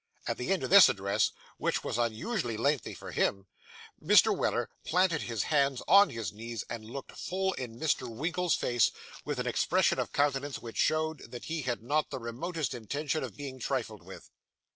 [0.25, 1.29] At the end of this address,
[1.59, 3.45] which was unusually lengthy for him,
[4.03, 4.35] Mr.
[4.35, 8.09] Weller planted his hands on his knees, and looked full in Mr.
[8.09, 8.89] Winkle's face,
[9.25, 13.37] with an expression of countenance which showed that he had not the remotest intention of
[13.37, 14.31] being trifled with.